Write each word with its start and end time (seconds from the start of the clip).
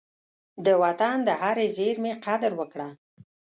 د 0.65 0.67
وطن 0.83 1.15
د 1.27 1.29
هرې 1.41 1.67
زېرمي 1.77 2.13
قدر 2.25 2.51
وکړه. 2.59 2.89